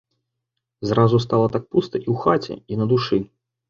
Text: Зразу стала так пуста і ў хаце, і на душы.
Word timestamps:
Зразу 0.87 1.21
стала 1.27 1.47
так 1.59 1.63
пуста 1.77 1.95
і 2.05 2.07
ў 2.13 2.21
хаце, 2.27 2.63
і 2.71 2.85
на 2.85 2.95
душы. 2.95 3.27